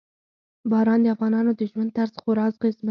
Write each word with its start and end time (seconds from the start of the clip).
باران 0.71 0.99
د 1.03 1.07
افغانانو 1.15 1.51
د 1.59 1.61
ژوند 1.71 1.89
طرز 1.97 2.13
خورا 2.21 2.43
اغېزمنوي. 2.47 2.77